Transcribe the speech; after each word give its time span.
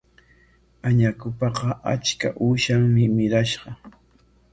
Añakupaqa 0.87 1.69
achka 1.93 2.27
uushanmi 2.45 3.03
mirashqa. 3.15 3.69